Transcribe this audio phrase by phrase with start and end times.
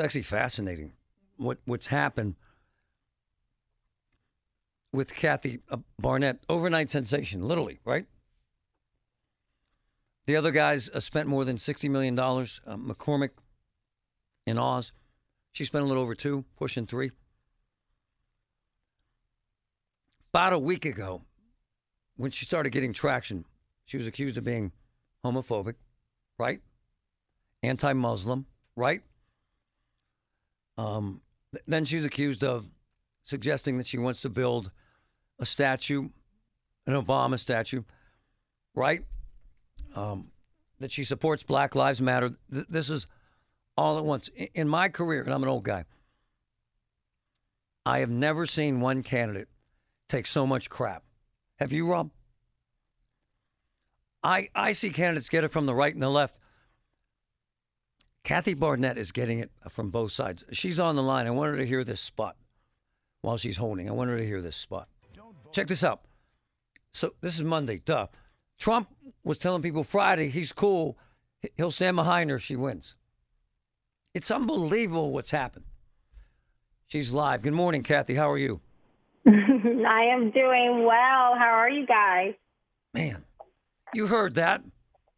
[0.00, 0.92] It's actually fascinating
[1.36, 2.36] what what's happened
[4.94, 6.38] with Kathy uh, Barnette.
[6.48, 8.06] Overnight sensation, literally, right?
[10.24, 12.18] The other guys uh, spent more than $60 million.
[12.18, 12.32] Uh,
[12.78, 13.32] McCormick
[14.46, 14.92] in Oz,
[15.52, 17.10] she spent a little over two, pushing three.
[20.32, 21.24] About a week ago,
[22.16, 23.44] when she started getting traction,
[23.84, 24.72] she was accused of being
[25.22, 25.74] homophobic,
[26.38, 26.62] right?
[27.62, 29.02] Anti Muslim, right?
[30.80, 31.20] Um,
[31.52, 32.64] th- then she's accused of
[33.22, 34.70] suggesting that she wants to build
[35.38, 36.08] a statue,
[36.86, 37.82] an Obama statue,
[38.74, 39.04] right?
[39.94, 40.30] Um,
[40.78, 42.30] that she supports Black Lives Matter.
[42.50, 43.06] Th- this is
[43.76, 44.30] all at once.
[44.38, 45.84] I- In my career, and I'm an old guy,
[47.84, 49.48] I have never seen one candidate
[50.08, 51.02] take so much crap.
[51.58, 52.10] Have you, Rob?
[54.22, 56.38] I, I see candidates get it from the right and the left.
[58.24, 60.44] Kathy Barnette is getting it from both sides.
[60.52, 61.26] She's on the line.
[61.26, 62.36] I want her to hear this spot
[63.22, 63.88] while she's holding.
[63.88, 64.88] I want her to hear this spot.
[65.52, 66.02] Check this out.
[66.92, 67.80] So this is Monday.
[67.84, 68.06] Duh.
[68.58, 68.88] Trump
[69.24, 70.96] was telling people Friday he's cool.
[71.40, 72.94] He- He'll stand behind her if she wins.
[74.14, 75.64] It's unbelievable what's happened.
[76.88, 77.42] She's live.
[77.42, 78.14] Good morning, Kathy.
[78.16, 78.60] How are you?
[79.26, 81.34] I am doing well.
[81.38, 82.34] How are you guys?
[82.92, 83.24] Man,
[83.94, 84.62] you heard that.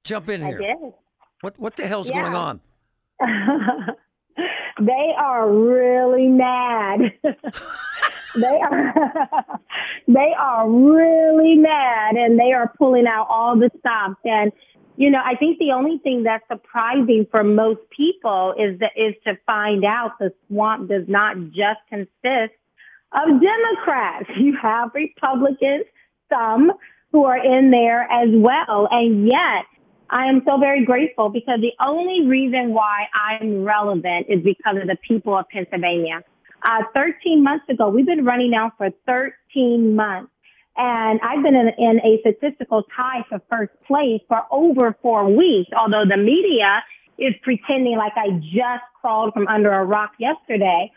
[0.04, 0.58] Jump in I here.
[0.58, 0.92] did.
[1.40, 2.20] What what the hell's Yeah.
[2.22, 2.60] going on?
[4.80, 7.12] they are really mad.
[8.34, 8.94] they are
[10.08, 14.52] they are really mad and they are pulling out all the stops and
[14.96, 19.14] you know, I think the only thing that's surprising for most people is that is
[19.24, 22.54] to find out the swamp does not just consist
[23.12, 24.28] of Democrats.
[24.36, 25.86] You have Republicans,
[26.30, 26.72] some
[27.10, 28.86] who are in there as well.
[28.90, 29.64] And yet
[30.12, 34.86] I am so very grateful because the only reason why I'm relevant is because of
[34.86, 36.22] the people of Pennsylvania.
[36.62, 40.30] Uh, 13 months ago, we've been running now for 13 months.
[40.76, 45.70] And I've been in, in a statistical tie for first place for over four weeks,
[45.74, 46.84] although the media
[47.16, 50.92] is pretending like I just crawled from under a rock yesterday.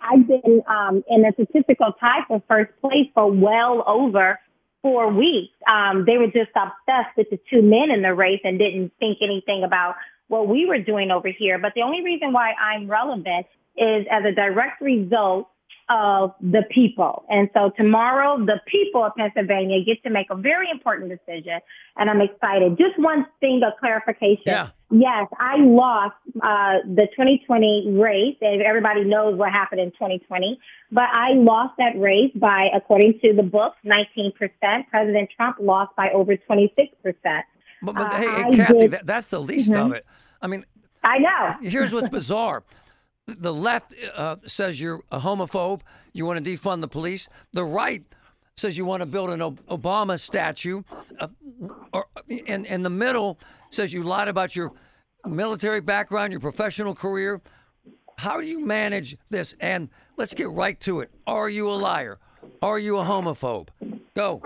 [0.00, 4.38] I've been um, in a statistical tie for first place for well over
[4.82, 5.54] four weeks.
[5.66, 9.18] Um, they were just obsessed with the two men in the race and didn't think
[9.20, 9.96] anything about
[10.28, 11.58] what we were doing over here.
[11.58, 13.46] But the only reason why I'm relevant
[13.76, 15.48] is as a direct result
[15.88, 17.24] of the people.
[17.28, 21.58] And so tomorrow, the people of Pennsylvania get to make a very important decision,
[21.96, 22.78] and I'm excited.
[22.78, 24.42] Just one thing of clarification.
[24.46, 24.68] Yeah.
[24.92, 30.58] Yes, I lost uh, the 2020 race, and everybody knows what happened in 2020.
[30.90, 34.32] But I lost that race by, according to the book, 19%.
[34.90, 36.66] President Trump lost by over 26%.
[37.02, 37.44] But,
[37.82, 39.94] but Uh, hey, Kathy, did- that, that's the least of Mhm.
[39.96, 40.06] it.
[40.42, 40.64] I mean,
[41.04, 41.54] I know.
[41.62, 42.64] here's what's bizarre.
[43.26, 45.82] The left uh, says you're a homophobe.
[46.12, 47.28] You want to defund the police.
[47.52, 48.02] The right
[48.60, 50.82] says you want to build an Obama statue.
[51.18, 51.28] Uh,
[51.92, 52.06] or,
[52.46, 53.38] and, and the middle
[53.70, 54.72] says you lied about your
[55.26, 57.40] military background, your professional career.
[58.16, 59.54] How do you manage this?
[59.60, 61.10] And let's get right to it.
[61.26, 62.18] Are you a liar?
[62.62, 63.68] Are you a homophobe?
[64.14, 64.42] Go.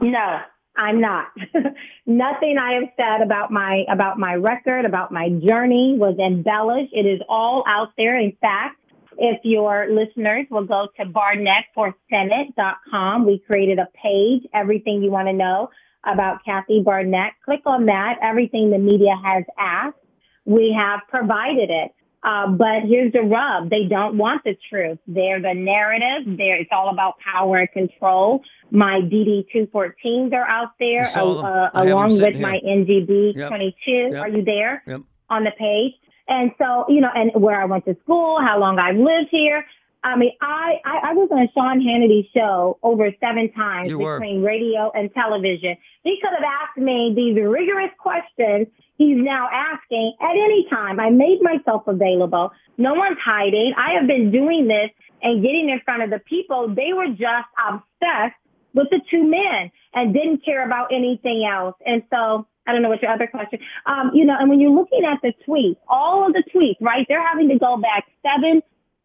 [0.00, 0.40] No,
[0.76, 1.28] I'm not.
[2.06, 6.92] Nothing I have said about my about my record, about my journey was embellished.
[6.92, 8.18] It is all out there.
[8.18, 8.77] In fact,
[9.18, 15.32] if your listeners will go to barnetteforsenate.com, we created a page, everything you want to
[15.32, 15.70] know
[16.04, 17.32] about Kathy Barnette.
[17.44, 18.18] Click on that.
[18.22, 19.96] Everything the media has asked,
[20.44, 21.92] we have provided it.
[22.22, 23.70] Uh, but here's the rub.
[23.70, 24.98] They don't want the truth.
[25.06, 26.36] They're the narrative.
[26.36, 28.42] They're, it's all about power and control.
[28.72, 32.76] My DD214s are out there I uh, I have them along with my here.
[32.84, 33.48] NGB Yep.
[33.48, 33.90] 22.
[33.90, 34.14] Yep.
[34.14, 35.02] Are you there Yep.
[35.30, 35.92] on the page?
[36.28, 39.64] And so, you know, and where I went to school, how long I've lived here.
[40.04, 44.20] I mean, I, I, I was on Sean Hannity's show over seven times You were.
[44.20, 45.76] between radio and television.
[46.04, 51.00] He could have asked me these rigorous questions he's now asking at any time.
[51.00, 52.52] I made myself available.
[52.76, 53.74] No one's hiding.
[53.76, 54.90] I have been doing this
[55.22, 56.68] and getting in front of the people.
[56.74, 58.36] They were just obsessed
[58.74, 61.74] with the two men and didn't care about anything else.
[61.84, 63.60] And so I don't know what your other question.
[63.86, 67.06] Um, you know, and when you're looking at the tweets, all of the tweets, right?
[67.08, 68.62] They're having to go back seven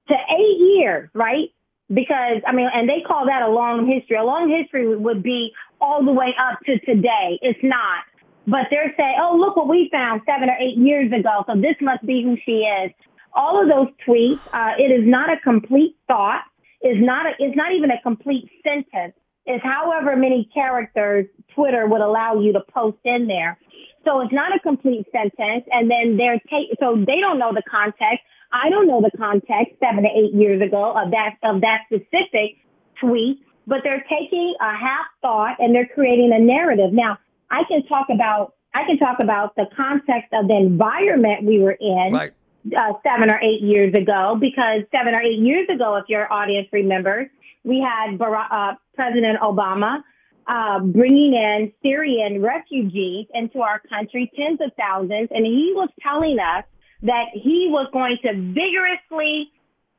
[0.09, 1.49] to eight years, right?
[1.87, 4.17] Because I mean, and they call that a long history.
[4.17, 7.39] A long history would be all the way up to today.
[7.41, 8.03] It's not.
[8.45, 11.45] But they're saying, oh, look what we found seven or eight years ago.
[11.47, 12.91] So this must be who she is.
[13.33, 16.43] All of those tweets, uh, it is not a complete thought.
[16.81, 19.13] Is not a, it's not even a complete sentence.
[19.45, 23.57] It's however many characters Twitter would allow you to post in there.
[24.05, 25.65] So it's not a complete sentence.
[25.71, 28.23] And then they're take, so they don't know the context.
[28.51, 32.57] I don't know the context seven to eight years ago of that, of that specific
[32.99, 36.93] tweet, but they're taking a half thought and they're creating a narrative.
[36.93, 37.17] Now
[37.49, 41.77] I can talk about, I can talk about the context of the environment we were
[41.79, 42.11] in.
[42.13, 42.33] Right.
[42.65, 46.65] Uh, seven or eight years ago, because seven or eight years ago, if your audience
[46.71, 47.27] remembers,
[47.65, 50.01] we had Barack, uh, President Obama
[50.47, 56.39] uh, bringing in Syrian refugees into our country, tens of thousands, and he was telling
[56.39, 56.65] us
[57.03, 59.51] that he was going to vigorously,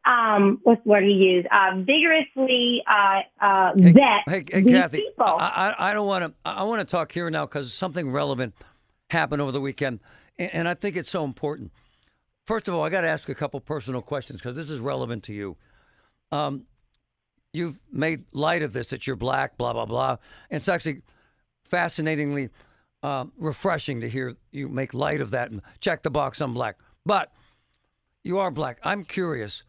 [0.05, 1.47] um, what's the word he used?
[1.51, 5.25] Uh, vigorously uh, uh, Hey, vet hey, hey these Kathy, people.
[5.27, 6.33] I, I, don't want to.
[6.45, 8.55] I want to talk here now because something relevant
[9.11, 10.01] happened over the weekend,
[10.39, 11.73] and, and I think it's so important.
[12.46, 15.25] First of all, I got to ask a couple personal questions because this is relevant
[15.25, 15.56] to you.
[16.31, 16.67] Um,
[17.52, 20.17] you've made light of this that you're black, blah blah blah.
[20.50, 21.02] And it's actually
[21.64, 22.50] fascinatingly
[23.02, 26.41] um, refreshing to hear you make light of that and check the box.
[26.41, 26.76] I'm black,
[27.06, 27.32] but
[28.25, 28.79] you are black.
[28.82, 29.64] I'm curious,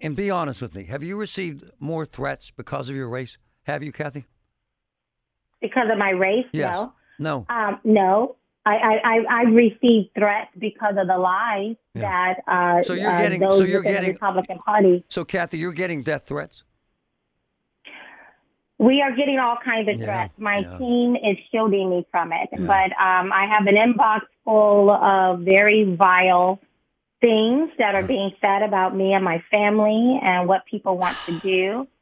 [0.00, 0.84] and be honest with me.
[0.84, 3.38] Have you received more threats because of your race?
[3.62, 4.26] Have you, Kathy?
[5.60, 6.76] because of my race, Yes.
[6.76, 6.92] no.
[7.18, 7.46] No.
[7.48, 8.36] Um, no,
[8.68, 12.02] I, I, I, received threats because of the lies Yeah.
[12.02, 15.04] that uh, So you're uh, getting- those so you're within getting- the Republican Party.
[15.08, 16.64] So, Kathy, you're getting death threats.
[18.78, 20.34] We are getting all kinds of Yeah, threats.
[20.38, 20.78] My yeah.
[20.78, 22.58] team is shielding me from it, Yeah.
[22.60, 26.60] but um, I have an inbox full of very vile
[27.20, 31.38] things that are being said about me and my family and what people want to
[31.40, 31.88] do.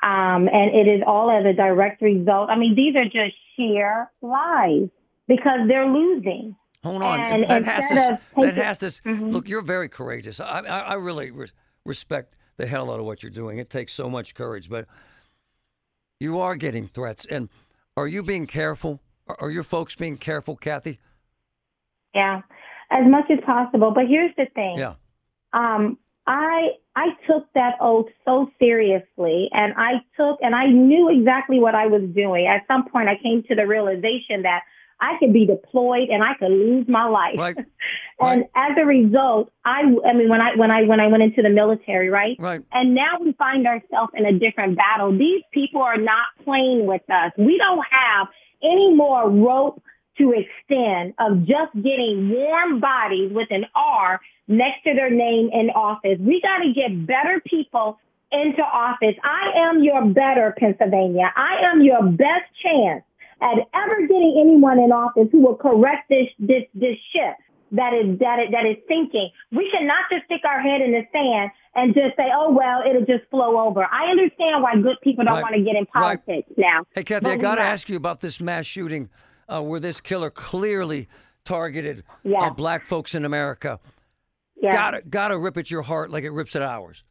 [0.00, 2.50] Um, and it is all as a direct result.
[2.50, 4.90] I mean, these are just sheer lies
[5.28, 6.56] because they're losing.
[6.82, 7.20] Hold on.
[7.20, 8.20] And that has to.
[8.40, 8.86] That has to.
[8.86, 9.32] Mhm.
[9.32, 10.40] Look, you're very courageous.
[10.40, 11.52] I, I, I really res-
[11.84, 13.58] respect the hell out of what you're doing.
[13.58, 14.86] It takes so much courage, but
[16.20, 17.24] you are getting threats.
[17.26, 17.48] And
[17.96, 19.00] are you being careful?
[19.28, 20.98] Are, are your folks being careful, Kathy?
[22.14, 22.42] Yeah,
[22.90, 23.90] as much as possible.
[23.90, 24.78] But here's the thing.
[24.78, 24.94] Yeah.
[25.52, 31.58] Um, I I took that oath so seriously, and I took and I knew exactly
[31.58, 32.46] what I was doing.
[32.46, 34.62] At some point, I came to the realization that
[35.00, 37.56] I could be deployed and I could lose my life.
[38.20, 38.32] Right.
[38.32, 41.40] and as a result, I I mean when I when I when I went into
[41.40, 42.36] the military, right?
[42.40, 42.60] Right.
[42.72, 45.16] And now we find ourselves in a different battle.
[45.16, 47.30] These people are not playing with us.
[47.38, 48.26] We don't have
[48.60, 49.80] any more rope
[50.18, 55.70] to extend of just getting warm bodies with an R next to their name in
[55.70, 56.18] office.
[56.18, 58.00] We got to get better people
[58.32, 59.14] into office.
[59.22, 61.32] I am your better Pennsylvania.
[61.34, 63.04] I am your best chance
[63.40, 67.34] at ever getting anyone in office who will correct this this this ship
[67.72, 69.30] that is that is, that is sinking.
[69.52, 73.04] We cannot just stick our head in the sand and just say, "Oh well, it'll
[73.04, 75.42] just flow over." I understand why good people don't Right.
[75.42, 76.18] want to get in Right.
[76.24, 76.84] politics now.
[76.94, 79.08] Hey, Kathy, I got to ask you about this mass shooting
[79.48, 81.08] uh, where this killer clearly
[81.44, 82.38] targeted Yeah.
[82.46, 83.78] uh, black folks in America.
[84.60, 84.72] Yeah.
[84.72, 87.04] Gotta, gotta rip at your heart like it rips at ours.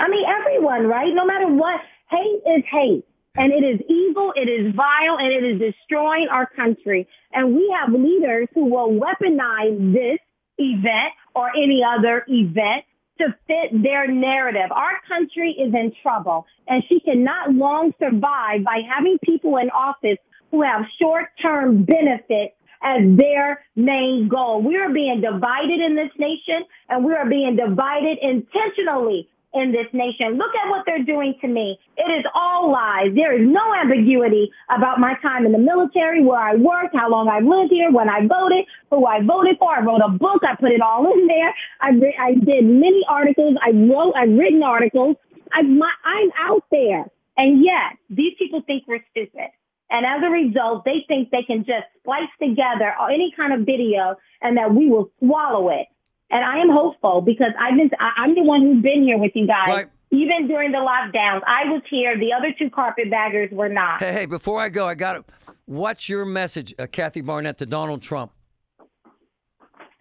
[0.00, 1.12] I mean, everyone, right?
[1.14, 1.80] No matter what,
[2.10, 3.04] hate is hate.
[3.38, 7.06] And it is evil, it is vile, and it is destroying our country.
[7.32, 10.18] And we have leaders who will weaponize this
[10.58, 12.84] event or any other event
[13.18, 14.72] to fit their narrative.
[14.72, 20.18] Our country is in trouble, and she cannot long survive by having people in office
[20.50, 24.62] who have short-term benefits as their main goal.
[24.62, 29.86] We are being divided in this nation, and we are being divided intentionally in this
[29.92, 30.36] nation.
[30.36, 31.78] Look at what they're doing to me.
[31.96, 33.14] It is all lies.
[33.14, 37.28] There is no ambiguity about my time in the military, where I worked, how long
[37.28, 39.74] I've lived here, when I voted, who I voted for.
[39.74, 40.42] I wrote a book.
[40.44, 41.54] I put it all in there.
[41.80, 43.56] I, re- I did many articles.
[43.62, 45.16] I wrote, I've written articles.
[45.52, 47.06] I, my, I'm out there.
[47.36, 49.48] And yet, these people think we're stupid.
[49.90, 54.16] And as a result, they think they can just splice together any kind of video
[54.42, 55.86] and that we will swallow it
[56.30, 59.46] And I am hopeful because I've been, I'm the one who's been here with you
[59.46, 59.68] guys.
[59.68, 59.88] Right.
[60.10, 62.18] Even during the lockdowns, I was here.
[62.18, 64.02] The other two carpetbaggers were not.
[64.02, 65.24] Hey, hey, before I go, I got it.
[65.66, 68.32] What's your message, uh, Kathy Barnette, to Donald Trump?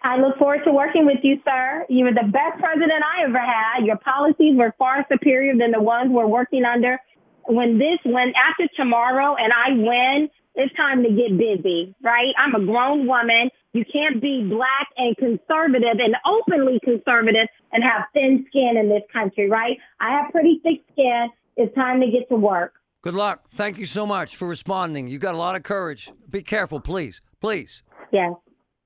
[0.02, 1.86] I look forward to working with you, sir.
[1.90, 3.86] You were the best president I ever had.
[3.86, 7.00] Your policies were far superior than the ones we're working under.
[7.46, 12.34] When this, when after tomorrow and I win, it's time to get busy, right?
[12.38, 13.50] I'm a grown woman.
[13.74, 19.04] You can't be black and conservative and openly conservative and have thin skin in this
[19.14, 19.78] country, right?
[20.00, 21.30] I have pretty thick skin.
[21.56, 22.74] It's time to get to work.
[23.04, 23.46] Good luck.
[23.54, 25.08] Thank you so much for responding.
[25.08, 26.12] You got a lot of courage.
[26.30, 27.22] Be careful, please.
[27.40, 27.84] Please.
[28.12, 28.34] Yes.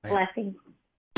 [0.04, 0.54] Blessings.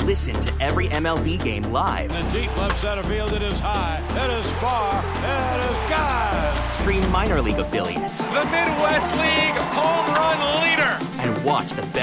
[0.05, 2.11] Listen to every MLB game live.
[2.15, 6.71] In the deep left center field, it is high, it is far, it is God.
[6.71, 9.64] Stream minor league affiliates The Midwest League